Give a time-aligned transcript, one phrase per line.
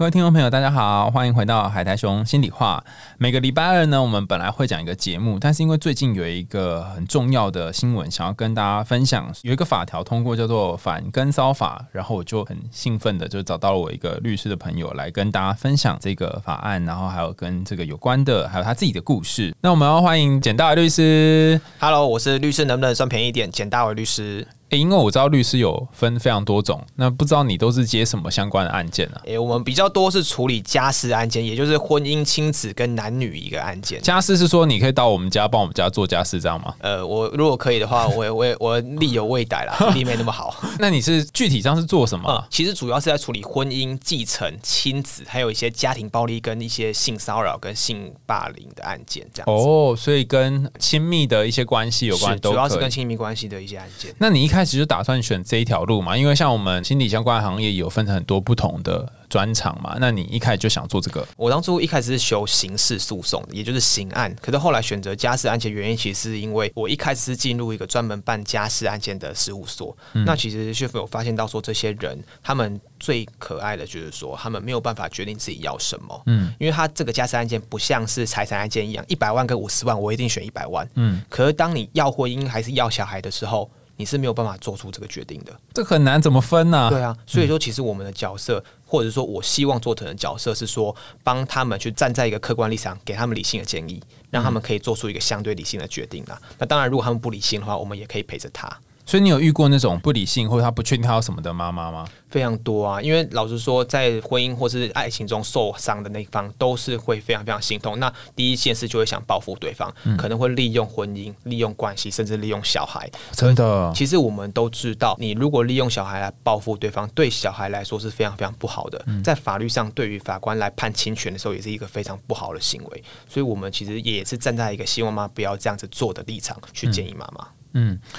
[0.00, 2.82] 各位听众朋友，大家好，欢迎回到海苔熊心里话。
[3.18, 19.54] 每个礼拜二呢，我们本来会讲一个节目，但是因为最近有一个很重要的新闻想要跟大家分享，有一个法条通过叫做反跟骚法，然后我就很兴奋的就找到了我一个律师的朋友来跟大家分享这个法案，然后还有跟这个有关的，还有他自己的故事。
[19.60, 21.60] 那我们要欢迎简大伟律师。
[21.78, 23.50] Hello，我是律师，能不能算便宜点？
[23.52, 24.48] 简大为律师。
[24.70, 29.20] 诶，因为我知道律师有分非常多种，那不知道你都是接什么相关的案件啊？
[29.24, 34.00] 诶、我们比较多是处理家事案件，也就是婚姻、亲子跟男女一个案件。
[34.00, 36.74] 家事是说你可以到我们家帮我们家做家事，这样吗？
[36.80, 40.54] 呃，我如果可以的话，我也我也我力有未逮啦，力没那么好。
[40.78, 42.46] 那你是具体上是做什么？
[42.48, 49.68] 其实主要是在处理婚姻、继承、亲子，还有一些家庭暴力跟一些性骚扰跟性霸凌的案件，这样子。
[49.68, 54.14] 哦，所以跟亲密的一些关系有关主要是跟亲密关系的一些案件。
[54.18, 56.16] 那你一开始就打算选这一条路嘛？
[56.16, 61.26] 因为像我们心理相关行业有分成很多不同的专长嘛，那你一开始就想做这个？
[61.36, 83.70] 我当初一开始是修刑事诉讼，也就是刑案，可是后来选择家事案件，原因其实是因为我一开始是进入一个专门办家事案件的事务所，那其实是有发现到说，这些人他们最可爱的就是说，他们没有办法决定自己要什么，嗯，因为他这个家事案件不像是财产案件一样，一百万跟五十万，我一定选一百万，嗯，可是当你要婚姻还是要小孩的时候，
[84.00, 85.54] 你是没有办法做出这个决定的。
[85.74, 96.40] 这很难怎么分呢、对啊，所以说其实我们的角色，或者说我希望做成的角色是说，帮他们去站在一个客观立场，给他们理性的建议，让他们可以做出一个相对理性的决定啦。
[96.58, 98.66] 那当然，如果他们不理性的话，我们也可以陪着他。
[99.10, 102.06] 所以你有遇过那种不理性或者他不确定他要什么的妈妈吗？
[102.28, 107.98] 非常多啊，因为老实说，在婚姻或是爱情中受伤的那一方，都是会非常非常心痛。
[107.98, 113.10] 那第一件事就会想报复对方，可能会利用婚姻、利用关系，甚至利用小孩。
[113.32, 119.04] 真的，其实我们都知道，你如果利用小孩来报复对方，对小孩来说是非常非常不好的。
[119.24, 123.04] 在法律上，对于法官来判侵权的时候，也是一个非常不好的行为。
[123.28, 127.44] 所以，我们其实也是站在一个希望妈妈不要这样子做的立场去建议妈妈。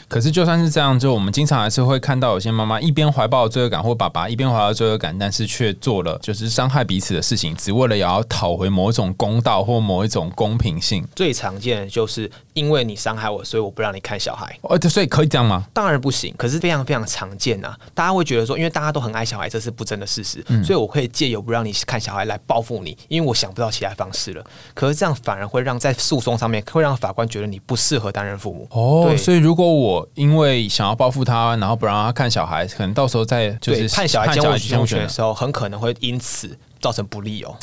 [0.07, 11.05] 可是就算是这样，就我们经常还是会看到有些妈妈一边怀抱罪恶感，或爸爸一边怀抱罪恶感，但是却做了就是伤害彼此的事情，只为了也要讨回某一种公道或某一种公平性。
[11.15, 14.57] 最常见的就是因为你伤害我，所以我不让你看小孩。
[14.61, 15.65] 哦，对所以可以这样吗？
[15.73, 17.77] 当然不行，可是非常非常常见啊！
[17.93, 24.43] 大家会觉得说，因为大家都很爱小孩，这是不争的事实，所以我可以借由不让你看小孩来报复你，因为我想不到其他方式了。
[24.73, 28.67] 可是这样反而会让在诉讼上面会让法官觉得你不适合担任父母。
[28.71, 37.55] 哦，所以如果我因为想要报复他，然后不让他看小孩，可能到时候再就是对判小孩监护监护权权的时候，很可能会因此造成不利哦。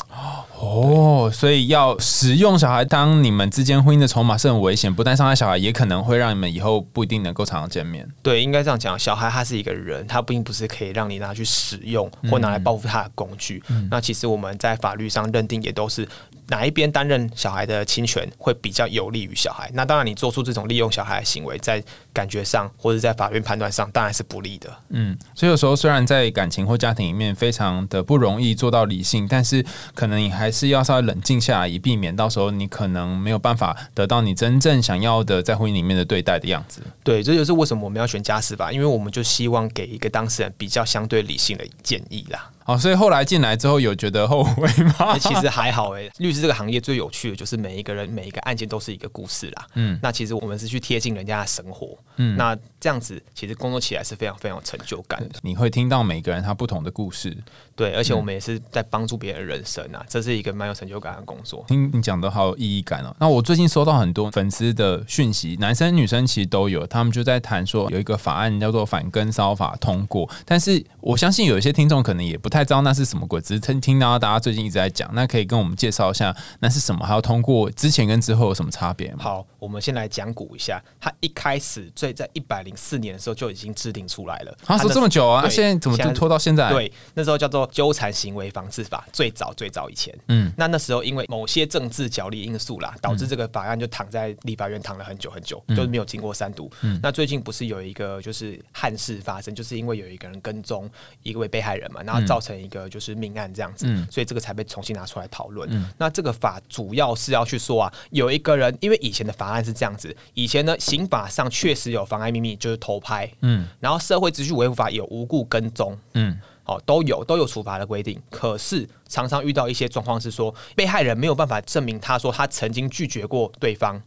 [0.59, 8.07] 哦，所以要使用小孩当你们之间婚姻的筹码是很危险，不但伤害小孩，也可能会让你们以后不一定能够常常见面。
[8.21, 13.63] 对，应该这样讲，小孩他是一个人，他并不是可以让你拿去使用或拿来报复他的工具。
[13.89, 16.07] 那其实我们在法律上认定也都是
[16.49, 19.69] 哪一边担任小孩的侵权会比较有利于小孩。
[19.73, 24.69] 那当然，你做出这种利用小孩的行为，在感觉上或者在法院判断上当然是不利的。
[24.89, 36.81] 嗯，所以有时候虽然在感情或家庭里面非常的不容易做到理性，但是可能你还是要稍微冷静下来，以避免到时候你可能没有办法得到你真正想要的在婚姻里面的对待的样子。
[37.03, 42.49] 对，这就是为什么我们要选家事法，因为我们就希望给一个当事人比较相对理性的建议啦。
[42.69, 44.67] 好，所以后来进来之后有觉得后悔
[44.99, 45.13] 吗？
[45.13, 49.65] 欸 其实还好诶、律师这个行业最有趣的就是每一个人每一个案件都是一个故事啦。
[49.73, 51.97] 嗯，那其实我们是去贴近人家的生活。
[52.17, 55.39] 嗯，那这样子其实工作起来是非常非常有成就感的。
[55.41, 57.35] 你会听到每个人他不同的故事。
[57.75, 61.65] 对，而且我们也是在帮助别人的人生啊，这是一个蛮有成就感的工作。
[61.67, 63.15] 听你讲的好有意义感哦。
[63.19, 79.17] 那我最近收到很多粉丝的讯息，男生女生其实都有，他们就在谈说有一个法案叫做反跟骚法通过，但是我相信有一些听众可能也不太知道那是什么鬼，只是听听到大家最近一直在讲，那可以跟我们介绍一下那是什么，还有通过之前跟之后有什么差别吗？
[79.19, 84.51] 好，我们先来讲古一下，它一开始最在一百零四年的时候就已经制定出来了。
[84.65, 96.71] 啊，说它那这么久啊，那现在怎么就拖到现在？，对，那时候叫做纠缠行为防治法，最早最早以前，嗯嗯，那那时候因为某些政治角力因素啦，导致这个法案就躺在立法院躺了很久很久，就是没有经过三读。
[97.01, 100.89] 那最近不是有一个就是憾事发生，就是因为有一个人跟踪
[101.23, 105.69] 一位被害人嘛，然后造成一个就是命案这样子，所以这个才被重新拿出来讨论。
[105.97, 116.39] 那这个法主要是要去说啊，有一个人，因为以前的法案是这样子，以前呢刑法上确实有妨碍秘密，就是偷拍，嗯，然后社会秩序维护法有无故跟踪，嗯。
[116.65, 118.21] 哦，都有都有处罚的规定。
[118.29, 123.99] 可是常常遇到一些状况是说，被害人没有办法证明他说他曾经拒绝过对方。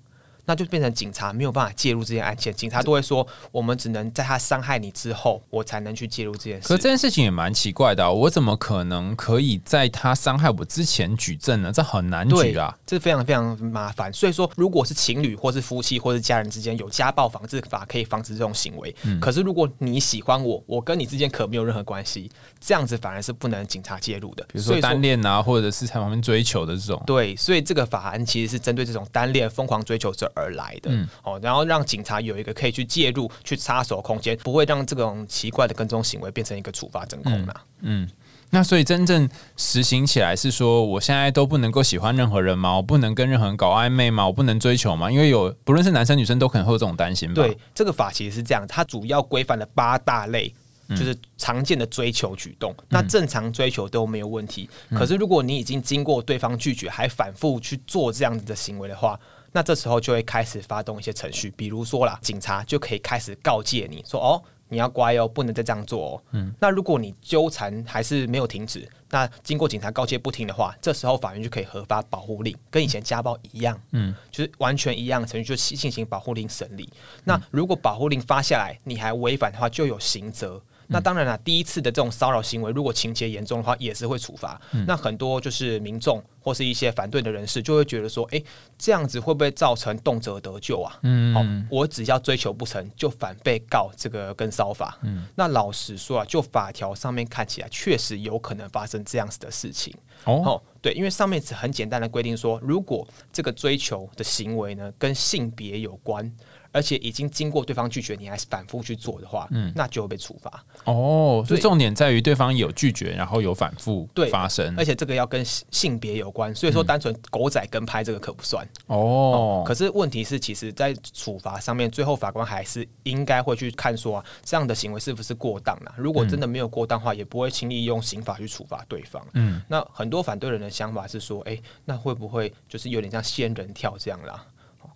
[0.45, 6.69] 那就变成警察没有办法介入这件案件，警察都会说，我们只能在他伤害你之后，我才能去介入这件事。
[6.69, 11.71] 可这件事情也蛮奇怪的，我怎么可能可以在他伤害我之前举证呢？
[11.73, 14.13] 这很难举啊，这非常非常麻烦。
[14.13, 18.95] 所以说，如果是情侣或是夫妻或是家人之间有家暴防治法，可以防止这种行为。
[19.21, 22.29] 可是如果你喜欢我，我跟你之间可没有任何关系，
[22.61, 24.45] 这样子反而是不能警察介入的。
[24.53, 27.01] 比如说单恋啊，或者是在旁边追求的这种。
[27.07, 30.32] 对，所以这个法案其实是针对这种单恋疯狂追求者。
[30.35, 30.91] 而来的，
[31.23, 37.55] 哦，然后让警察有一个可以去介入、去插手空间，不会让这种奇怪的跟踪行为变成一个处罚真空嘛？
[37.81, 38.09] 嗯，
[38.51, 42.77] 那所以真正实行起来是说，我现在都不能够喜欢任何人吗？
[42.77, 44.27] 我不能跟任何人搞暧昧吗？
[44.27, 45.11] 我不能追求吗？
[45.11, 47.33] 因为有不论是男生女生都可能会有这种担心。
[47.35, 50.53] 对，这个法其实是这样，它主要规范了八大类，
[50.91, 52.75] 就是常见的追求举动。
[52.89, 59.19] 那正常追求都没有问题，可是如果你已经经过对方拒绝，还反复去做这样子的行为的话。
[59.53, 76.89] 那这时候就会开始发动一些程序，比如说啦，警察就可以开始告诫你说：“哦，你要乖哦，不能再这样做哦。”嗯，那如果你纠缠还是没有停止，那经过警察告诫不听的话，这时候法院就可以核发保护令，跟以前家暴一样，嗯，就是完全一样的程序，就进行保护令审理。
[77.25, 80.61] 那如果保护令发下来，你还违反的话，就有刑责。
[80.89, 84.61] 那当然了，第一次的这种骚扰行为，如果情节严重的话，也是会处罚。
[84.87, 88.43] 那很多就是民众或是一些反对的人士，就会觉得说，哎，
[88.77, 90.99] 这样子会不会造成动辄得救啊？
[91.03, 94.99] 嗯，好，我只要追求不成就反被告这个跟骚法。
[95.03, 99.95] 嗯，那老实说啊，就法条上面看起来，确实有可能发生这样子的事情。
[100.25, 106.33] 哦，对，因为上面是很简单的规定说，如果这个追求的行为呢跟性别有关。
[106.73, 110.65] 而且已经经过对方拒绝，你还是反复去做的话，嗯，那就会被处罚。
[110.85, 118.67] 哦，所以重点在于对方有拒绝，然后有反复发生，而且这个要跟性别有关，所以说单纯狗仔跟拍这个可不算。
[118.87, 125.95] 哦，可是问题是，其实，在处罚上面，最后法官还是应该会去看说啊，这样的行为是不是过当啊？
[125.97, 129.25] 如果真的没有过当的话，也不会轻易用刑法去处罚对方。
[129.35, 134.45] 嗯，那很多反对人的想法是说，哎，那会不会就是有点像仙人跳这样啦？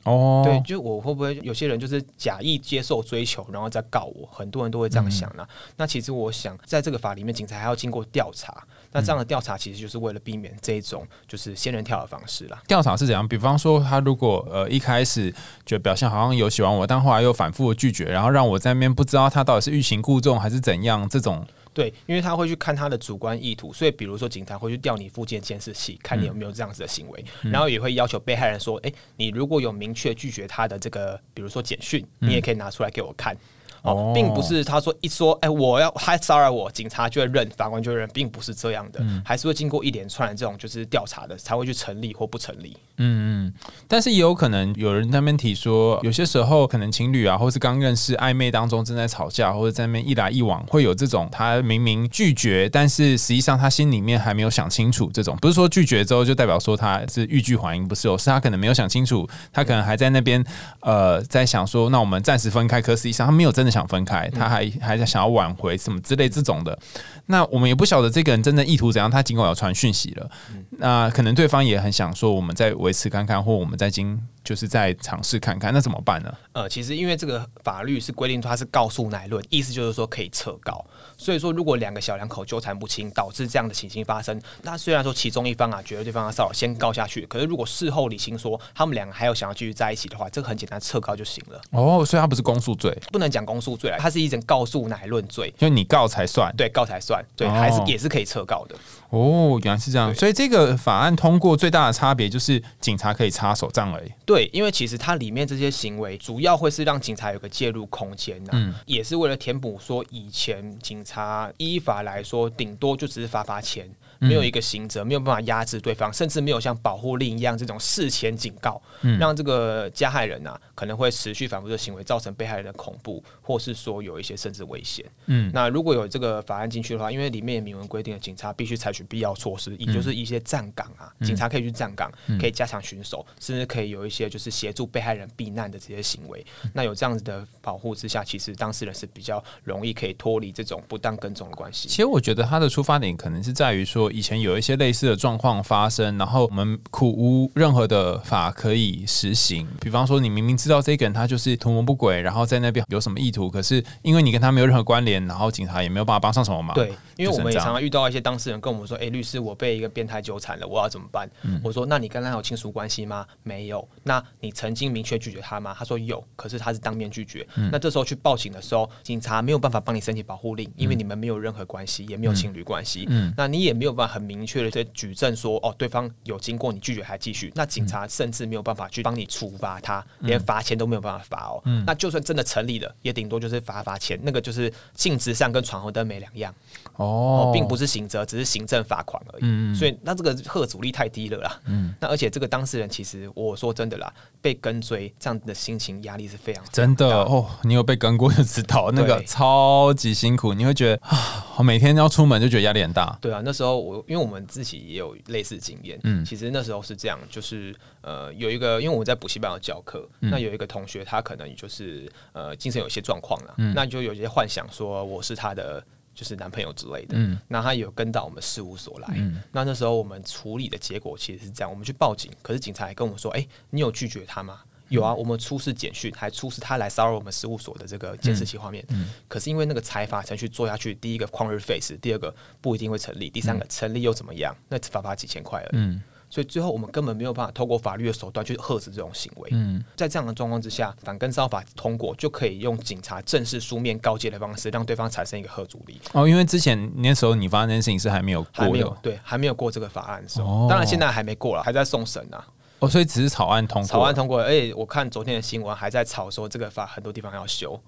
[0.07, 4.27] 哦，对，就我会不会有些人就是假意接受追求，然后再告我？
[4.33, 5.47] 很多人都会这样想呢。
[5.77, 8.65] 那其实我想，在这个法里面，警察还要经过调查。
[8.93, 12.63] 那这样的调查其实就是为了避免这种就是仙人跳的方式啦。
[12.67, 13.27] 调查是怎样？
[13.27, 15.35] 比方说，他如果呃一开始
[15.67, 21.45] 就表现好像有喜欢我，但后来又反复的拒绝，然后让我在那边不知道他到底是欲擒故纵还是怎样，这种。
[21.77, 33.37] 对，因为他会去看他的主观意图，所以比如说警察会去调你附近监视器，看你有没有这样子的行为，然后也会要求被害人说：“哎，你如果有明确拒绝他的这个，比如说简讯，你也可以拿出来给我看。”
[33.83, 42.77] 哦，并不是他说一说，哎，我要他骚扰我，警察就会认，法官就会认，并不是这样的，还是会经过一连串的这种就是调查的，才会去成立或不成立。
[42.99, 43.53] 嗯嗯，
[43.87, 55.11] 但是也有可能有人那边提说，有些时候可能情侣啊，或是刚认识暧昧当中正在吵架，或者在那边一来一往，会有这种他明明拒绝，但是实际上他心里面还没有想清楚。
[55.13, 60.43] 这种不是说拒绝之后就代表说他是欲拒还迎，不是哦，是他可能没有想清楚，他可能还在那边
[60.81, 66.79] 呃在想说，那我们暂时分开，可实际上他没有真的想分开，他还还在想要挽回什么之类这种的。
[67.27, 70.31] 那我们也不晓得这个人真的意图怎样，他尽管有传讯息了，
[70.79, 76.33] 那可能对方也很想说，我们在维持看看，或我们再经就是再尝试看看，那怎么办呢？
[76.53, 80.85] 呃，其实因为这个法律是规定它是告诉乃论，意思就是说可以撤告。
[81.19, 91.61] 所以说，如果两个小两口纠缠不清，导致这样的情形发生，那虽然说其中一方啊觉得对方的骚扰，先告下去，可是如果事后理清说他们两个还有想要继续在一起的话，这个很简单，撤告就行了。
[91.71, 98.77] 哦，所以它不是公诉罪，不能讲公诉罪了，它是一种告诉乃论罪，就你告才算，对，告才算，对，还是也是可以撤告的。
[99.11, 104.11] 哦，原来是这样，所以这个法案通过最大的差别就是警察可以插手而已。
[104.25, 113.89] 对，因为其实它里面这些行为主要会是让警察有个介入空间呐，嗯，也是为了填补说以前警察依法来说，顶多就只是罚罚钱。
[114.19, 118.81] 没有一个刑责，没有办法压制对方，甚至没有像保护令一样这种事前警告，
[119.19, 125.05] 让这个加害人啊可能会持续反复的行为，造成被害人的恐怖，或是说有一些甚至危险。
[125.27, 136.45] 嗯，那如果有这个法案进去的话，因为里面明文规定的警察必须采取必要措施，也就是一些站岗啊，警察可以去站岗，可以加强巡守，甚至可以有一些就是协助被害人避难的这些行为。
[136.73, 141.89] 那有这样子的保护之下，其实当事人是比较容易可以脱离这种不当跟踪的关系。
[141.89, 144.06] 其实我觉得他的出发点可能是在于说。
[144.07, 149.67] 说，以前有一些类似的状况发生，然后我们苦无任何的法可以实行。
[149.81, 156.75] 比方说，你明明知道这个人他就是图谋不轨，然后在那边有什么意图，可是因为你跟他没有任何关联，然后警察也没有办法帮上什么忙。
[156.75, 163.27] 对，因为我们也常常遇到一些当事人跟我们说：“哎、律师，我被一个变态纠缠了，我要怎么办？”嗯我说：“那你跟他有亲属关系吗？
[163.43, 163.87] 没有。
[164.03, 167.47] 那你曾经明确拒绝他吗？”他说有，可是他是当面拒绝。
[167.57, 173.07] 嗯那这时候去报警的时候，警察没有办法帮你申请保护令，因为你们没有任何关系，也没有情侣关系。
[173.09, 177.51] 嗯那你也没有办法很明确的去举证说，哦，对方有经过你拒绝还继续。
[177.55, 181.63] 那警嗯察甚至没有办法去帮你处罚他，连罚钱都没有办法罚哦。
[181.65, 186.55] 嗯那就算真的成立了，也顶多就是罚罚钱，那个就是性质上跟闯红灯没两样。
[186.97, 189.43] 哦哦，并不是刑责，只是行政罚款而已。
[189.45, 191.61] 嗯所以那这个贺阻力太低了啦。
[191.65, 203.17] 嗯，那而且这个当事人其实我说真的啦，被跟追这样的心情压力是非常真的哦，你有被跟过就知道，那个超级辛苦，你会觉得啊，我每天要出门就觉得压力很大。
[203.21, 215.85] 对啊，那时候我因为我们自己也有类似经验，嗯嗯，其实那时候是这样，就是呃有一个，因为我们在补习班有教课，嗯那有一个同学他可能就是呃精神有些状况了，嗯那就有一些幻想说我是他的。
[216.17, 224.61] 就是男朋友之类的，嗯那他有跟到我们事务所来，嗯那那时候我们处理的结果其实是这样，我们去报警，可是警察还跟我们说，哎、你有拒绝他吗？
[224.89, 228.85] 有啊，我们出示简讯，还出示他来骚扰我们事务所的这个监视器画面。
[229.29, 234.55] 可是因为那个财法程序做下去，第一个旷日费时，第二个不一定会成立，第三个成立又怎么样？
[234.69, 235.81] 那只罚罚几千块而已。
[235.81, 239.49] 嗯所以最后我们根本没有办法透过法律的手段去遏制这种行为。
[239.53, 246.01] 嗯在这样的状况之下，反跟骚法通过，就可以用警察正式书面告诫的方式，让对方产生一个贺阻力。
[246.13, 252.45] 哦，因为之前那时候你发生这件事情是还没有还没有过对，还没有过这个法案的时候，哦当然现在还没过了，还在送审啊。
[252.79, 257.81] 哦，所以只是草案通过，草案通过了，而且我看昨天的新闻还在吵说这个法很多地方要修。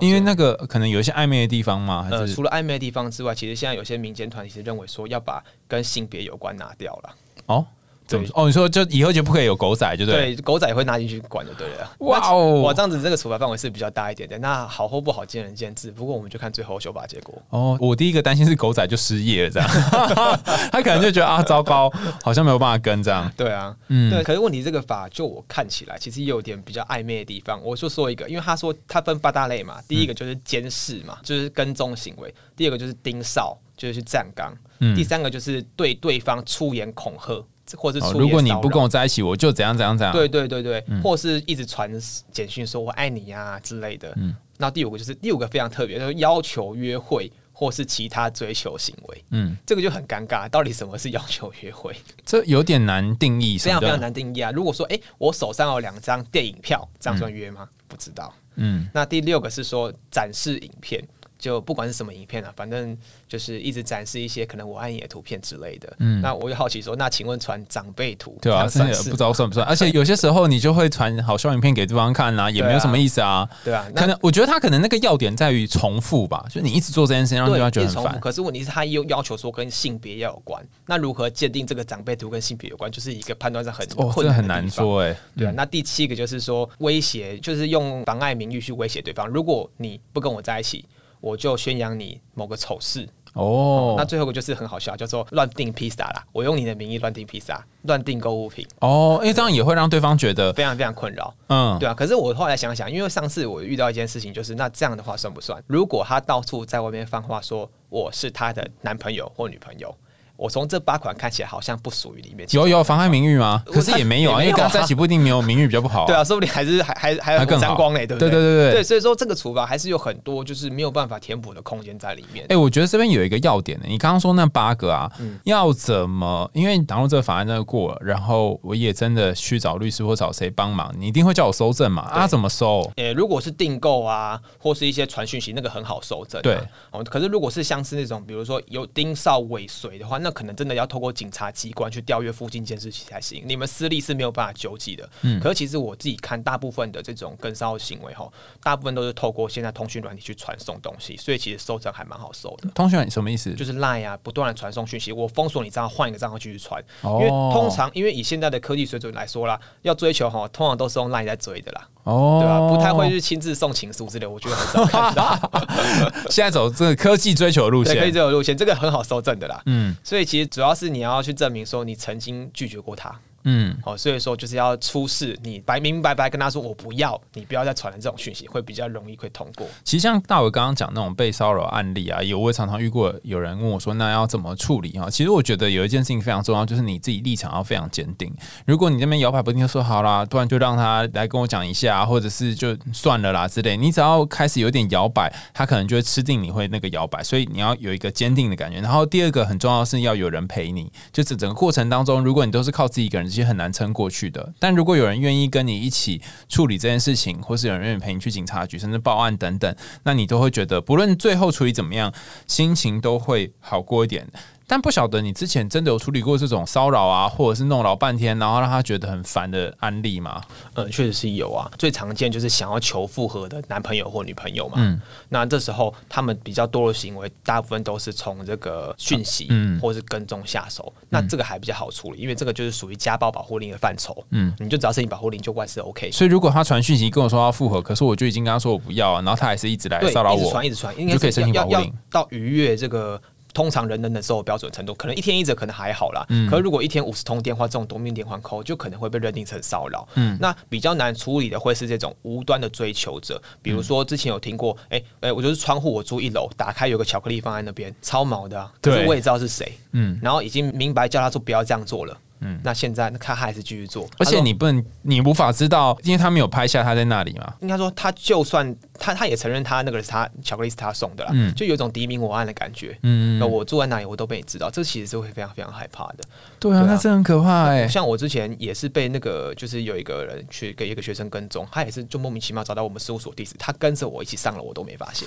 [0.00, 7.14] 因为那个可能有一些暧昧的地方嘛，还呃，是除了暧昧的地方之外，其实现在有些民间团体是认为说要把跟性别有关拿掉了。
[7.46, 7.64] 哦，
[8.06, 8.46] 怎么对哦？
[8.46, 10.34] 你说就以后就不可以有狗仔，就对。
[10.34, 11.90] 对，狗仔也会拿进去管就对了。
[12.00, 14.38] 哇哦哇，这样子这个处罚范围是比较大一点的。
[14.38, 17.40] 那好或不好见仁见智，不过我们就看最后修法结果。
[17.50, 19.68] 哦，我第一个担心是狗仔就失业了这样，
[20.70, 21.90] 他可能就觉得啊，糟糕，
[22.22, 23.30] 好像没有办法跟这样。
[23.36, 24.22] 对啊，嗯对。
[24.22, 27.60] 可是问题这个法，就我看起来其实也有点比较暧昧的地方。
[27.62, 37.44] 我就说一个，因为他说他分八大类嘛，第一个就是监视嘛，就是跟踪行为；第二个就是盯梢，就是去站岗；嗯第三个就是对对方出言恐吓，
[37.76, 40.14] 或是哦，出言如果你不跟我在一起，我就怎样怎样怎样。
[40.14, 41.90] 对对对对，嗯或是一直传
[42.30, 44.12] 简讯说我爱你呀、之类的。
[44.16, 50.48] 嗯那第五个就是第五个非常特别，就是要求约会或是其他追求行为，嗯，这个就很尴尬。
[50.48, 51.92] 到底什么是要求约会？
[52.24, 53.98] 这有点难定义，非常非常。
[53.98, 54.52] 难定义啊！
[54.52, 57.68] 如果说，哎、我手上有两张电影票，这样算约吗？
[57.88, 58.32] 不知道。
[58.54, 61.02] 嗯，那第六个是说展示影片，
[61.38, 62.96] 就不管是什么影片啊，反正
[63.28, 65.92] 就是一直展示一些可能我爱你的图片之类的。
[65.98, 69.66] 嗯那我就好奇说，那请问传长辈图，对啊，算是真的不知道算不算。
[69.68, 73.48] 而且有些时候你就会传好笑影片给对方看啊，也没有什么意思啊。
[73.64, 73.86] 对啊？
[73.94, 77.88] 那可能我觉得他可能那个要点在于重复吧，就你一直做这件事情，让对对，方觉得。
[77.88, 78.20] 很烦。
[78.20, 84.68] 可是问题是，他又要求说跟性别要有关，那如何鉴定这个长辈图跟性别有关，就是一个判断上很哦，困这很难。
[84.70, 85.16] 说哎。
[85.36, 89.26] 对啊，那第七个就是说威胁，就是用妨碍名誉去威胁对方。
[89.28, 90.84] 如果你不跟我在一起，
[91.24, 93.08] 我就宣扬你某个丑事。
[93.32, 96.22] 哦，那最后一个就是很好笑，叫做乱订披萨啦。
[96.32, 101.34] 我用你的名义乱订披萨，乱订购物品，哦，因为这样也会让对方觉得，非常非常困扰。
[101.48, 105.60] 嗯，对啊，可是我后来想想，因为上次我遇到一件事情，就是那这样的话算不算？
[105.66, 109.92] 如果他到处在外面放话说我是他的男朋友或女朋友，
[110.36, 112.48] 我从这八款看起来好像不属于里面。
[112.52, 113.62] 有有妨害名誉吗？
[113.66, 116.06] 可是也没有啊，因为跟他在一起不一定没有名誉比较不好。
[116.06, 118.30] 对啊，，说不定还是还还还有更沾光嘞，对不对？
[118.30, 122.44] 对对对对对，所以说这个处罚还是有很多就是没有办法填补的空间在里面。
[122.48, 123.86] 哎、我觉得这边有一个要点呢。
[123.88, 126.50] 你刚刚说那八个啊，嗯要怎么？
[126.52, 132.02] 因为倘若这个法案真的过了，然后我也真的去找律师或找谁帮忙，你一定会叫我收证嘛？
[132.02, 132.90] 啊，怎么收？
[132.96, 136.42] 呃，如果是订购啊，或是一些传讯息，那个很好收证、啊。
[136.42, 136.58] 对，
[136.90, 143.42] 哦，可是如果是像是那种，比如说有盯梢尾随的话，那可能真的要透过警察机关去调阅附近监视器才行。
[143.46, 145.08] 你们私立是没有办法救济的。
[145.20, 148.26] 嗯可是其实我自己看，大部分的这种跟骚行为哈，
[148.62, 152.70] 大部分都是透过现在通讯软体去传送东西，所以其实收证还蛮好收的。
[152.74, 153.52] 通讯软什么意思？
[153.52, 156.82] 就是 Line 啊，不断的传送讯息，我封锁你账号，换一个账号继续传。
[157.02, 165.50] 哦因为通常，因为以现在的科技水准来说啦，要追求哈，通常都是用 Line 在追的啦，哦，对吧、不太会去亲自送情书之类，我觉得很少看到。
[166.30, 169.60] 现在走这个科技追求的路线，科技追求路线，这个很好收证的啦。
[169.66, 179.66] 嗯，所以所以其实主要是你要去证明说你曾经拒绝过他，嗯，哦，所以说就是要出示你白明明白白跟他说我不要，你不要再传了这种讯息，会比较容易会通过。
[179.84, 185.08] 其实像大伟刚刚讲那种被骚扰案例啊，有我也常常遇过有人问我说，那要怎么处理啊？
[185.10, 188.34] 其实我觉得有一件事情非常重要，就是你自己立场要非常坚定。
[188.66, 193.76] 如果你这边摇摆不定，就说好啦，突然就让他来跟我讲一下，或者是就算了啦之类。
[193.76, 198.80] 你只要开始有点摇摆，他可能就会吃定你会那个摇摆，所以你要有一个坚定的感觉。
[198.80, 204.54] 然后第二个很重要的是要有人陪你，就是整个过程当中，如果你都是靠自己一个人，其实很难撑过去的。
[204.58, 212.14] 但如果有人愿意跟你一起处理这件事情，或是有人愿意陪你去警察局，甚至报案等等，那你都会觉得，不论最后处理怎么样，
[212.46, 214.26] 心情都会好过一点。
[214.66, 220.42] 但不晓得你之前真的有处理过这种骚扰啊，或者是弄老半天，然后让他觉得很烦的案例吗？
[220.74, 221.70] 嗯，确实是有啊。
[221.78, 224.76] 最常见就是想要求复合的男朋友或女朋友嘛。
[224.78, 230.92] 嗯，那这时候他们比较多的行为，大部分都是从这个讯息，嗯，或是跟踪下手。
[231.10, 234.16] 那这个还比较好处理，因为这个就是属于家暴保护令的范畴。
[234.30, 236.10] 嗯，你就只要申请保护令，就万事 OK。
[236.10, 243.20] 所以如果他传讯息跟我说要复合，可是我就已经跟他说我不要啊，然后他还是一直来骚扰我，一直传一直传，应该就可以申请保护令到逾越这个。
[243.54, 246.26] 通常人能忍受的标准程度，可能一天一折可能还好啦。
[246.28, 246.50] 嗯。
[246.50, 250.06] 可是如果一天五十通电话，这种夺命连环扣就可能会被认定成骚扰。
[250.16, 250.36] 嗯。
[250.40, 258.70] 那比较难处理的会是这种无端的追求者，比如说之前有听过，哎哎，我就是窗户，我住一楼，打开有个巧克力放在那边，超毛的。
[258.82, 259.72] 可是我也知道是谁。
[259.92, 260.18] 嗯。
[260.20, 262.18] 然后已经明白叫他说不要这样做了。
[262.44, 267.54] 嗯，那现在他还是继续做，而且你不能，你无法知道，因为他没有拍下他在那里嘛。
[267.60, 272.96] 应该说，他就算他他也承认他那个是他巧克力是他送的啦，嗯，就有种敌明我暗的感觉。
[273.02, 276.18] 嗯，那我住在哪里，我都被你知道，这其实是会非常非常害怕的。
[276.60, 277.88] 对啊，那这很可怕哎。
[277.88, 285.26] 像我之前也是被那个，就是有一个人去给一个学生跟踪，他也是就莫名其妙找到我们事务所地址，他跟着我一起上了，我都没发现。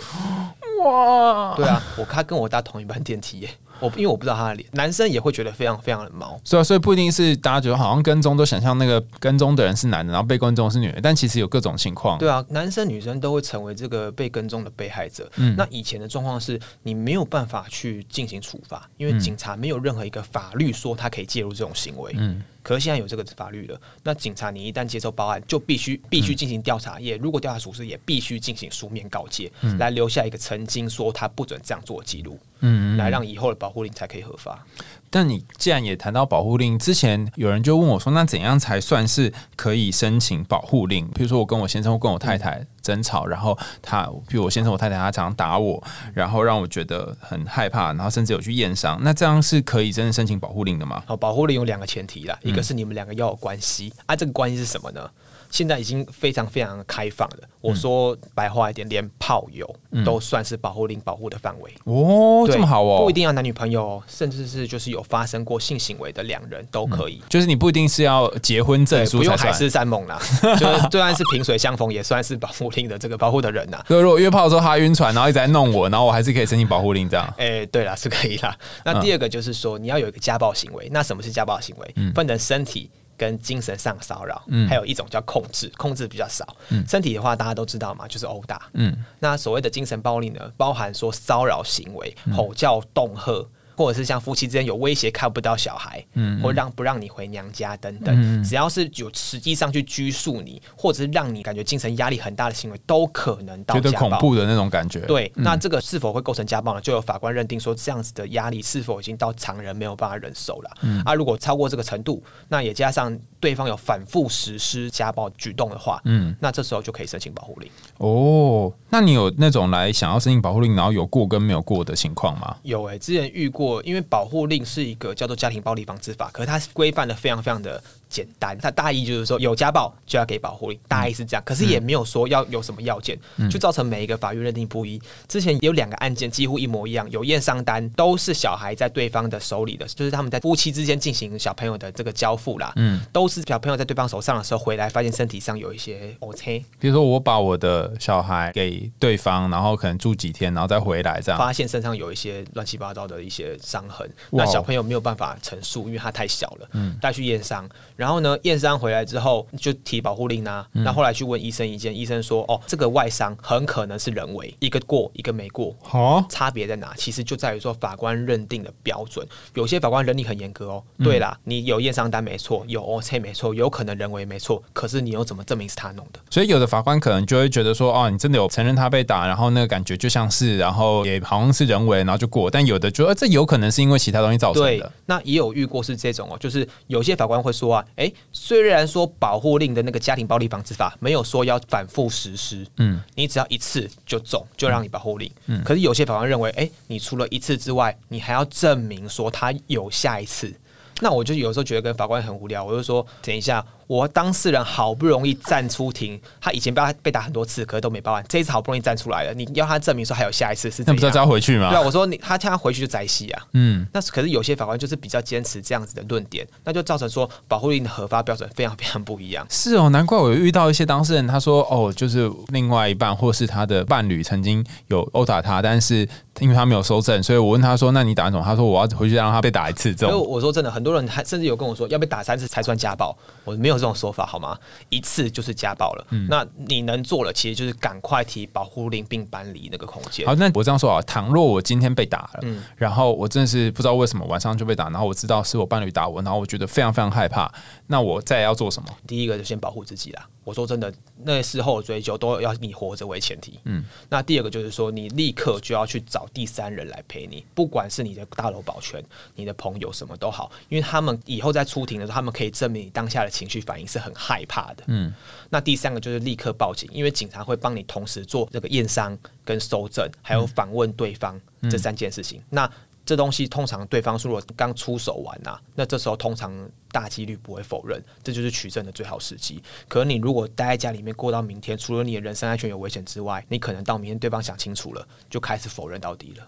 [0.84, 3.50] 哇，对啊，我他跟我搭同一班电梯耶。
[3.80, 12.18] 我因为我不知道他的脸，男生也会觉得非常非常的毛，所以所以不一定是大家觉得好像跟踪都想象那个跟踪的人是男的，然后被跟踪是女的，但其实有各种情况。
[12.18, 15.30] 对啊，男生女生都会成为这个被跟踪的被害者。
[15.36, 22.14] 嗯，那以前的状况是你没有办法去进行处罚，因为警察没有任何一个法律说他可以介入这种行为。
[22.18, 22.42] 嗯。
[22.64, 34.66] 可是现在有这个法律了，那警察你一旦接受报案，就必须必须进行调查，也如果调查属实，也必须进行书面告诫，来留下一个曾经说他不准这样做的记录，嗯，来让以后的保护令才可以合法。
[35.10, 41.08] 但你既然也谈到保护令，之前有人就问我说，那怎样才算是可以申请保护令？
[41.16, 45.82] 比如说我跟我先生或跟我太太争吵，然后他，比如我先生我太太他常常打我，
[46.14, 51.02] 然后让我觉得很害怕，然后甚至有去验伤，那这样是可以真的申请保护令的吗？
[51.08, 55.10] 好，保护令有两个前提啦，一个是你们两个要有关系啊，这个关系是什么呢？
[55.50, 57.38] 现在已经非常非常开放了。
[57.62, 59.70] 我说白话一点，连炮友
[60.06, 67.22] 都算是保护令保护的范围哦，这么好哦，不一定要男女朋友，甚至是就是有发生过性行为的两人都可以。
[67.30, 70.18] 就是你不一定是要结婚证书，不用海誓山盟啦，
[70.58, 73.84] 就就算是萍水相逢，也算是保护令的这个保护的人呐。
[73.88, 77.28] 所以如果约炮的时候他晕船，然后一直在弄我，然后我还是可以申请保护令这样。
[77.38, 78.56] 哎，对了，是可以啦。
[78.86, 80.88] 那第二个就是说，你要有一个家暴行为。
[80.92, 81.96] 那什么是家暴行为？
[82.14, 82.90] 分成身体。
[83.18, 86.48] 跟精神上骚扰，嗯还有一种叫控制，控制比较少。
[86.70, 88.70] 嗯身体的话，大家都知道嘛，就是殴打。
[88.74, 93.50] 嗯，那所谓的精神暴力呢，包含说骚扰行为、吼叫、恫吓。
[93.78, 105.02] 或者是像夫妻之间有威胁看不到小孩，嗯，或让不让你回娘家等等，只要是有实际上去拘束你，或者是让你感觉精神压力很大的行为，都可能到觉得恐怖的那种感觉。
[105.02, 106.82] 对，那这个是否会构成家暴呢？
[106.82, 110.78] 就有法官认定说，这样子的压力是否已经到常人没有办法忍受了？
[110.82, 117.72] 嗯，啊，如果超过这个程度，那也加上对方有反复实施家暴举动的话，嗯，那这时候就可以申请保护令。
[117.98, 122.58] 哦，那你有那种来想要申请保护令，然后有过跟没有过的情况吗？
[122.64, 123.78] 有诶，之前遇过。
[123.88, 128.58] 因为保护令是一个叫做家庭暴力防治法，可是它规范的非常非常的简单。
[128.58, 131.44] 它大意就是说有家暴就要给保护令，大意是这样。
[131.46, 133.18] 可是也没有说要有什么要件，
[133.50, 135.02] 就造成每一个法院认定不一。
[135.28, 142.74] 之前有两个案件几乎一模一样，有验伤单，都是小孩在对方的手里的，就是他们在夫妻之间进行小朋友的这个交付啦。
[142.76, 146.64] 嗯，都是小朋友在对方手上的时候回来，发现身体上有一些 OK。
[146.80, 154.10] 比如说我把我的小孩给对方，然后可能住几天，然后再回来这样，发现身上有一些乱七八糟的一些伤痕。
[154.32, 157.68] 那小朋友没有办法陈述，因为他太小了，嗯带去验伤。
[157.98, 160.66] 然后呢，验伤回来之后就提保护令啊。
[160.72, 165.76] 那后来去问医生意见，医生说：“哦，这个外伤很可能是人为，一个过，一个没过。
[165.82, 166.94] 好，差别在哪？
[166.96, 169.28] 其实就在于说法官认定的标准。
[169.56, 170.84] 有些法官认定很严格哦。
[171.04, 174.62] 对啦，你有验伤单没错，有 O C 没错，有可能人为没错。
[174.72, 176.20] 可是你又怎么证明是他弄的？
[176.30, 182.52] 所以有的法官可能就会觉得说：哦，你真的有承认他被打，然后那个感觉就像是，然后也好像是人为，然后就过。
[182.52, 195.32] 但有的就得这有可能是因为其他东西造成对的。，那也有遇过是这种哦，就是有些法官会说啊，诶，虽然说保护令的那个家庭暴力防治法没有说要反复实施，嗯，你只要一次就中，就让你保护令。
[195.48, 200.54] 嗯，可是有些法官认为，诶，你除了一次之外，你还要证明说他有下一次。
[201.00, 210.84] 那我就有时候觉得跟法官很无聊，我就说，等一下，我当事人好不容易站出庭，他以前被他被打很多次，可是都没报案，这一次好不容易站出来了，你要他证明说还有下一次是？
[210.86, 211.70] 那不是要交回去吗？
[211.70, 213.44] 对啊，我说你他叫他回去就宅戏啊。
[213.54, 219.46] 嗯，那可是有些法官就是比较坚持这样子的论点，那就造成说保护令的核发标准非常非常不一样。
[219.50, 226.08] 是哦，难怪我遇到一些当事人，他说哦，就是另外一半或是他的伴侣曾经有殴打他，但是
[226.40, 233.18] 因为他没有收证，所以我问他说：“那你打什么？”他说：“我要回去让他被打一次。”这所以种我说真的，很多人还甚至有跟我说，要被打三次才算家暴。
[233.44, 234.58] 我没有这种说法，好吗？
[234.90, 236.08] 一次就是家暴了。
[236.12, 240.26] 嗯那你能做了，其实就是赶快提保护令并搬离那个空间。
[240.26, 247.52] 好，那我这样说啊，倘若我今天被打了，嗯然后我真的是不知道为什么晚上就被打，然后我知道是我伴侣打我，然后我觉得非常非常害怕，
[247.88, 248.90] 那我再要做什么？
[249.06, 250.28] 第一个就先保护自己啦。
[250.48, 250.94] 我说真的，
[251.26, 253.60] 那事后追究都要你活着为前提。
[253.66, 259.04] 嗯，那第二个就是说，你立刻就要去找第三人来陪你，不管是你的大楼保全、
[259.36, 264.86] 你的朋友什么都好，因为他们以后在出庭的时候，他们可以证明你当下的情绪反应是很害怕的。
[264.88, 265.14] 嗯，
[265.50, 271.38] 那第三个就是立刻报警，因为警察会帮你同时做这个验伤跟搜证，还有访问对方
[271.70, 272.42] 这三件事情。
[272.50, 272.72] 那
[273.08, 276.54] 这东西通常对方如果刚出手完呐、那这时候通常
[276.92, 279.64] 大几率不会否认，这就是取证的最好时机。
[279.88, 286.46] 可你如果待在家里面过到明天，除了你的人身安全有危险之外，你可能到明天对方想清楚了，就开始否认到底了。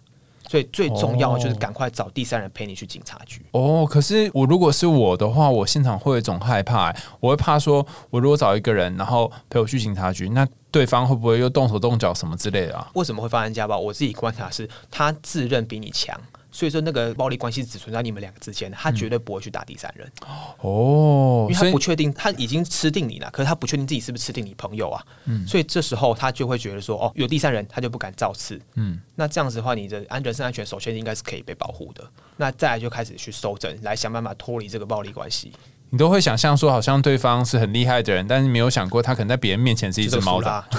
[0.50, 3.46] 所以最重要的就是赶快找第三人陪你去警察局。
[3.52, 12.90] 哦，可是我如果是我的话，我现场会有一种害怕、欸我会怕说，我如果找一个人，然后陪我去警察局，那对方会不会又动手动脚什么之类的啊？
[12.96, 13.78] 为什么会发生家暴？
[13.78, 16.20] 我自己观察是，他自认比你强，
[16.60, 20.12] 所以说那个暴力关系只存在你们两个之间，他绝对不会去打第三人。
[20.60, 25.48] 哦因为，他不确定，他已经吃定你了，可是他不确定自己是不是吃定你朋友啊，嗯。
[25.48, 35.54] 所以这时候他就会觉得说，哦，有第三人，他就不敢造次，嗯，那这样子的话，你的安人身安全首先应该是可以被保护的，那再来就开始去搜证，来想办法脱离这个暴力关系，
[35.92, 40.62] 你都会想象说，好像对方是很厉害的人，但是没有想过他可能在别人面前是一只猫的。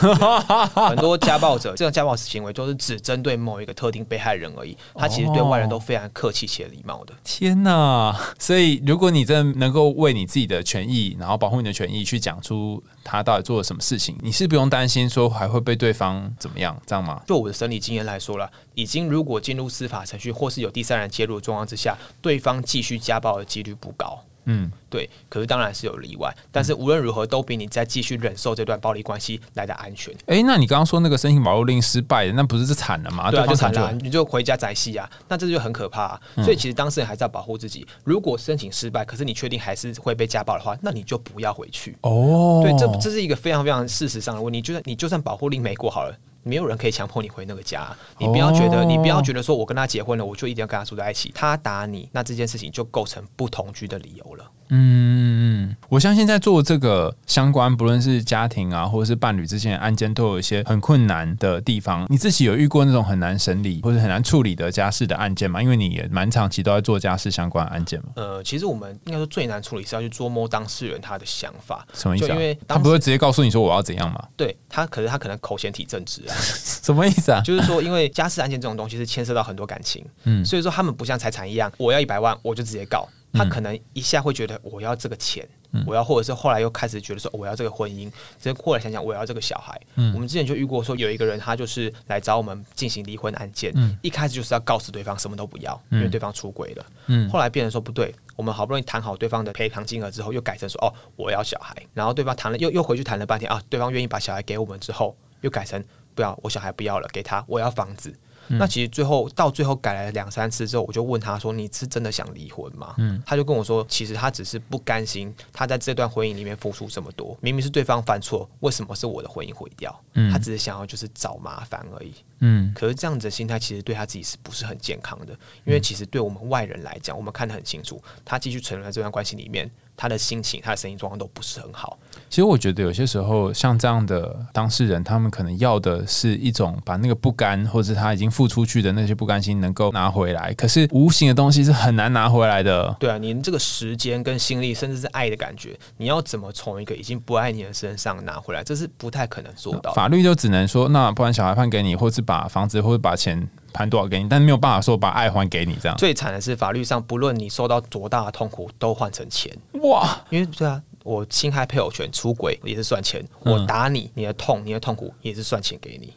[0.89, 7.15] 很多家暴者，这种家暴行为都是只针对某一个特定被害人而已，他其实对外人都非常客气且礼貌的。
[7.25, 8.15] 天呐！
[8.39, 17.21] 所以如果你真的能够为你自己的权益，然后保护你的权益，去讲出他到底做了什么事情，你是不用担心说还会被对方怎么样，这样吗？
[17.27, 24.21] 就我的审理经验来说了，已经如果进入司法程序，或是有第三人介入的状况之下，对方继续家暴的几率不高。
[24.45, 30.13] 嗯，对，可是当然是有例外，但是无论如何都比你再继续忍受这段暴力关系来的安全。
[30.27, 33.31] 诶，那你刚刚说那个申请保护令失败的，那不是是惨了吗？
[33.31, 36.21] 对啊，就惨惨了啊，你就回家宅戏啊，那这就很可怕、啊。
[36.43, 37.87] 所以其实当事人还是要保护自己。
[38.05, 41.97] 如果申请失败，可是你确定还是会被家暴的话，那你就不要回去。
[42.01, 44.61] 哦，对，这这是一个非常非常事实上的问题。
[44.61, 46.17] 就算你就算保护令没过好了。
[46.43, 51.31] 没有人可以强迫你回那个家，你不要觉得，哦你不要觉得说我跟他结婚了，我就一定要跟他住在一起。
[51.35, 54.51] 他打你，那这件事情就构成不同居的理由了。
[54.71, 62.07] 嗯，我相信在做这个相关，不论是家庭啊，或者是伴侣之间的案件，都有一些很困难的地方。
[62.09, 65.63] 你自己有遇过那种很难审理或者很难处理的家事的案件吗？
[65.63, 68.09] 因为你也蛮长期都在做家事相关的案件嘛。
[68.17, 72.57] 呃，其实我们应该说最难处理是要去捉摸当事人他的想法，什么意思、啊因为？
[72.69, 74.23] 他不会直接告诉你说我要怎样吗？
[74.37, 77.41] 对他，可是他可能口嫌体正直啊， 什么意思啊？
[77.43, 85.49] 就是说，因为家事案件这种东西是牵涉到很多感情，嗯所以说他们不像财产一样，我要一百万我就直接告，他可能一下会觉得我要这个钱，
[85.87, 89.81] 我要，或者是后来又开始觉得说我要这个婚姻，再后来想想我要这个小孩。
[90.15, 97.29] 我们之前就遇过说有一个人他就是来找我们进行离婚案件，一开始就是要告诉对方什么都不要，因为对方出轨了，嗯。
[97.31, 105.83] 后来变成说不对，我们好不容易谈好对方的赔偿金额之后，又改成说哦我要小孩，然后对方谈了又又回去谈了半天啊，对方愿意把小孩给我们之后，又改成
[106.15, 108.13] 不要我小孩不要了，给他我要房子。
[108.59, 119.99] 那其实最后到最后改了两三次之后，我就问他说：“你是真的想离婚吗？”嗯他就跟我说：“其实他只是不甘心他在这段婚姻里面付出这么多，明明是对方犯错，为什么是我的婚姻毁掉？
[120.15, 122.13] 嗯他只是想要就是找麻烦而已。
[122.43, 125.33] 嗯可是这样子的心态其实对他自己是不是很健康的？
[125.65, 131.99] 因为其实对我们外人来讲，我们看得很清楚，他继续沉沦在这段关系里面，他的心情、他的身心状况都不是很好。
[132.31, 140.55] 其实我觉得有些时候，像这样的当事人，他们可能要的是一种把那个不甘，或者他已经付出去的那些不甘心能够拿回来。
[140.55, 142.97] 可是无形的东西是很难拿回来的。
[142.99, 148.65] 对啊，你这个时间跟心力，甚至是爱的感觉，你要怎么从一个已经不爱你的身上拿回来？
[148.65, 149.93] 这是不太可能做到。
[149.93, 155.97] 法律就只能说，那不然小孩判给你，或是把房子或者把钱判多少给你，但没有办法说把爱还给你这样。
[155.97, 159.57] 最惨的是法律上，不论你受到多大的痛苦，都换成钱。
[159.83, 166.13] 哇，因为对啊，我侵害配偶权、出轨也是算钱，嗯我打你，你的痛、你的痛苦也是算钱给你。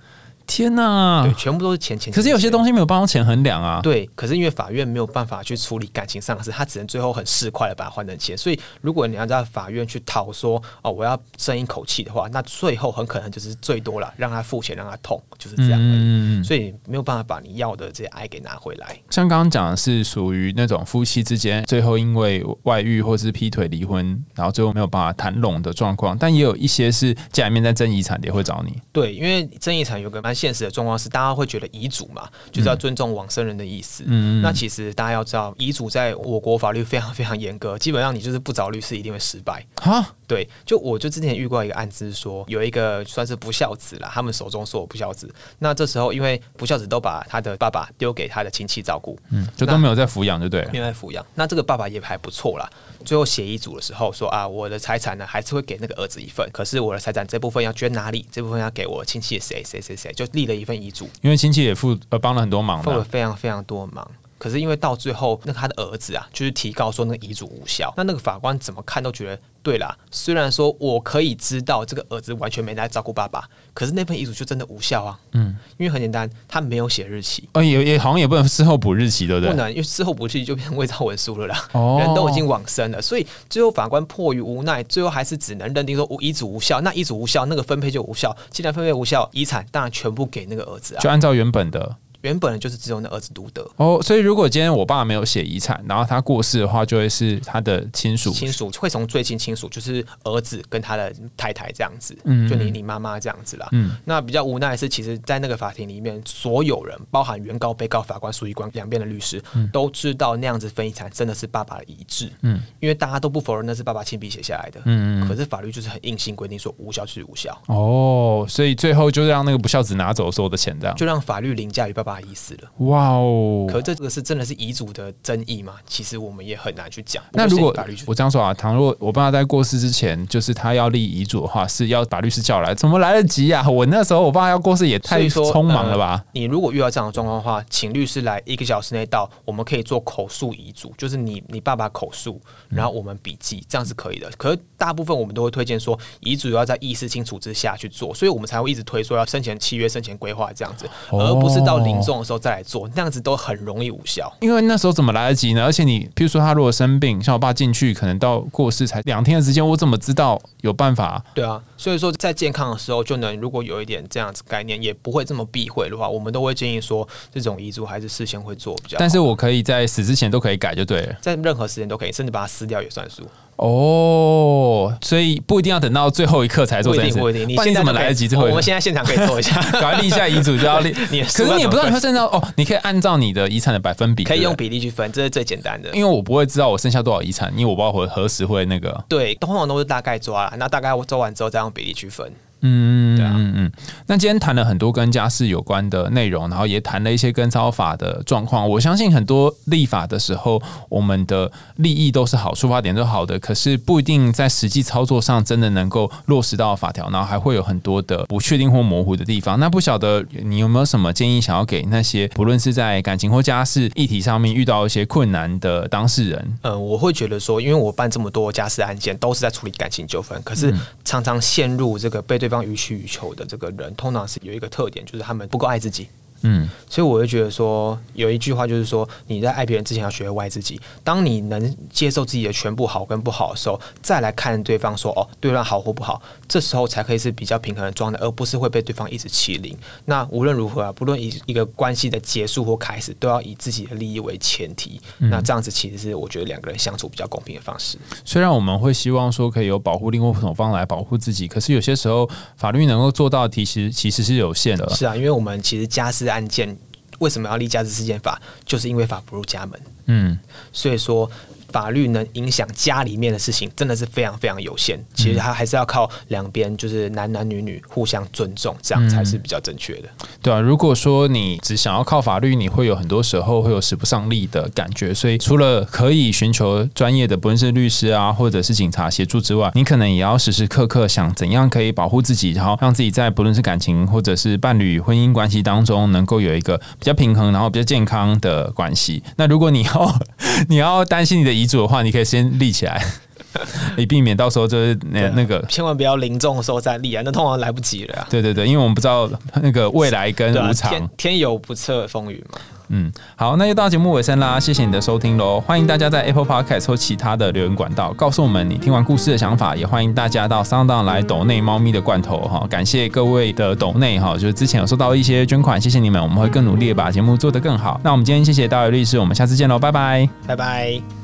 [0.46, 1.34] 天哪对，！
[1.36, 2.12] 全部都是钱钱。
[2.14, 2.74] 可是有些东西。
[2.74, 3.80] 没有办法用钱衡量啊。
[3.84, 8.36] 对，可是因为法院没有办法去处理感情上的事，他只能最后很市侩的把它换成钱。
[8.36, 15.80] 所以，如果你要在法院去讨说哦，我要争一口气的话，那最后很可能就是最多了，让他付钱，让他痛，就是这样。
[15.80, 18.98] 嗯，嗯所以没有办法把你要的这些爱给拿回来。
[19.12, 28.82] 像刚刚讲的是属于那种夫妻之间最后因为外遇或是劈腿离婚，然后最后没有办法谈拢的状况，但也有一些是家里面在争遗产的也会找你。
[28.92, 34.04] 对，因为争遗产有个蛮现实的状况是，大家会觉得遗嘱嘛，就是要尊重往生人的意思。
[34.08, 39.66] 嗯那其实大家要知道，遗嘱在我国法律非常非常严格，基本上你就是不找律师一定会失败。
[39.78, 45.34] 哈，对，就我就之前遇过一个案子是说，有一个算是不孝子啦，他们手中说我不孝子。
[45.60, 50.70] 那这时候因为不孝子都把他的爸爸丢给他的亲戚照顾，嗯，就都没有在抚养，就对了。
[50.72, 51.26] 没有在抚养。
[51.36, 52.70] 那这个爸爸也还不错啦。
[53.06, 64.10] 最后写遗嘱的时候说啊，我的财产呢还是会给那个儿子一份，可是我的财产这部分要捐哪里，这部分要给我亲戚谁谁谁谁，就立了一份遗嘱，因为亲戚也付呃帮了很多忙付了，非常非常多忙。
[64.44, 67.94] 可是因为到最后，那他的儿子啊，就是提告说那个遗嘱无效。
[67.96, 75.18] 那那个法官怎么看都觉得，对啦，虽然说我可以知道这个儿子完全没来照顾爸爸，可是那份遗嘱就真的无效啊。
[75.32, 79.52] 嗯，因为很简单，他没有写日期，呃，也也好像也不能事后补日期，对不对？
[79.52, 81.70] 不能，因为事后补日期就变成伪造文书了啦。
[81.72, 86.82] 哦人都已经往生了，所以最后法官迫于无奈，最后还是只能认定说遗嘱无效。
[86.82, 88.36] 那遗嘱无效，那个分配就无效。
[88.50, 91.10] 既然分配无效，遗产当然全部给那个儿子啊就。
[91.10, 93.66] 按照原本的原本就是只有那儿子独得。
[93.78, 98.32] 哦，所以如果今天我爸没有写遗产，然后他过世的话，就会是他的亲属。
[98.32, 103.68] 亲属会从最近亲属，就是儿子跟他的太太这样子，嗯就你你妈妈这样子啦。
[103.72, 112.32] 嗯那比较无奈的是，其实，在那个法庭里面，所有人，包含原告、被告、法官、书记官两边的律师，都知道那样子分遗产真的是爸爸的遗志。
[112.42, 114.80] 嗯因为大家都不否认那是爸爸亲笔写下来的。
[114.86, 120.96] 嗯嗯可是法律就是很硬性规定说无效就是无效，哦，所以最后就让那个不孝子拿走所有的钱，这样。
[120.96, 122.70] 就让法律凌驾于爸爸的意思了。
[122.86, 123.68] 哇哦！
[123.70, 125.76] 可这个是真的是遗嘱的争议吗？
[125.86, 127.24] 其实我们也很难去讲。
[127.32, 133.68] 那如果我这样说啊，倘若我爸在过世之前，就是他要立遗嘱的话，是要把律师叫来，怎么来得及啊？
[133.70, 136.14] 我那时候我爸要过世也太匆忙了吧？
[136.16, 144.30] 呃你如果遇到这样的状况的话，请律师来一个小时内到，我们可以做口述遗嘱，就是你你爸爸口述，然后我们笔记，这样是可以的。
[144.38, 154.32] 可是大部分我们都会推荐说，遗嘱要在意识清楚之下去做，所以我们才会一直推说要生前契约、生前规划这样子，哦而不是到临终的时候再来做，那样子都很容易无效。
[154.42, 155.64] 因为那时候怎么来得及呢？
[155.64, 161.24] 而且你，譬如说他如果生病，像我爸进去，可能到过世才两天的时间，我怎么知道有办法？
[161.34, 169.00] 对啊，所以说在健康的时候就能，如果有一点这样子概念，也不会这么避讳的话，我们都会建议说，这种遗嘱还是事先会做比较好。
[169.00, 171.16] 但是我可以在死之前都可以改就对了。
[171.22, 173.24] 在任何时间都可以，甚至把它撕掉也算数。
[173.56, 177.20] 哦，所以不一定要等到最后一刻才做这件事。
[177.20, 177.48] 不一定。
[177.48, 178.64] 你现在就可以来得及最后一刻我们？
[178.64, 180.94] 现在现场可以做一下，赶快立一下遗嘱就要立。
[181.12, 185.90] 你可是你也不知道你会剩到哦，你可以按照你的遗产的百分比，可以用比例去分，这是最简单的。
[185.94, 189.04] 因为我不会知道我剩下多少遗产，因为我不知道我何时会那个。
[189.08, 192.32] 对，通常都是大概抓啦，那大概我做完之后再用比例去分。
[192.64, 193.72] 嗯，对啊嗯嗯。
[194.08, 198.68] 那今天谈了很多跟家事有关的内容，然后也谈了一些跟操法的状况。
[198.68, 209.60] 我相信很多立法的时候，我们的利益都是好，出发点都是好的，可是不一定在实际操作上真的能够落实到法条，然后还会有很多的不确定或模糊的地方。
[209.60, 216.58] 那不晓得你有没有什么建议，想要给那些不论是在感情或家事议题上面遇到一些困难的当事人？
[216.62, 220.74] 呃，我会觉得说，因为我办这么多家事案件，都是在处理感情纠纷，可是
[221.04, 226.10] 常常陷入这个被对方予取予求的这个人，通常是有一个特点，就是他们不够爱自己。
[226.44, 230.80] 嗯所以我会觉得说，有一句话就是说，你在爱别人之前要学会爱自己。
[231.04, 239.76] 当你能接受自己的全部好跟不好的时候，再来看对方说哦，对方好或不好，这时候才可以是比较平衡的状态，而不是会被对方一直欺凌。
[240.06, 245.02] 那无论如何啊，不论一一个关系的结束或开始，都要以自己的利益为前提。
[245.18, 247.98] 那这样子其实是我觉得两个人相处比较公平的方式。
[248.24, 254.88] 虽然我们会希望说可以有保护另外一种方来保护自己，可是有些时候法律能够做到的其实其实是有限的。
[254.90, 256.76] 是啊，因为我们其实家事案件
[257.20, 259.80] 为什么要立家事事件法，就是因为法不入家门。
[260.08, 260.38] 嗯，
[260.72, 261.30] 所以说
[261.74, 265.04] 法律能影响家里面的事情，真的是非常非常有限。
[265.16, 270.08] 其实它还是要靠两边，就是男男女女互相尊重，这样才是比较正确的。
[270.42, 275.14] 对啊，如果说你只想要靠法律，你会有很多时候会有使不上力的感觉。
[275.14, 289.24] 所以除了可以寻求专业的，不论是律师啊，或者是警察协助之外，你可能也要时时刻刻想怎样可以保护自己，然后让自己在不论是感情或者是伴侣、婚姻关系当中，能够有一个比较平衡，然后比较健康的关系。
[289.38, 290.20] 那如果你要
[290.70, 293.02] 你要担心你的遗嘱的话，你可以先立起来，
[293.98, 295.64] 以避免到时候就是那那个。
[295.70, 298.28] 千万不要临终的时候再立啊，那通常来不及了啊。
[298.30, 299.30] 对对对，因为我们不知道
[299.62, 300.92] 那个未来跟无常。
[300.92, 302.60] 天天有不测风云嘛。
[302.90, 305.60] 嗯，好，那就到节目尾声啦，谢谢你的收听喽！
[305.62, 318.00] 欢迎大家在 Apple Podcast 或其他的留言管道告诉我们你听完故事的想法，也欢迎大家到 Sound On 来抖内猫咪的罐头哈，感谢各位的抖内哈，就是之前有收到一些捐款，谢谢你们，我们会更努力的把节目做得更好。
[318.04, 320.30] 那我们今天谢谢大伟律师，我们下次见喽，拜拜。
[320.46, 321.23] 拜拜。